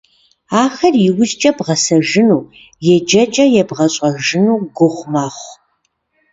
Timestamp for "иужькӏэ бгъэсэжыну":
1.07-2.41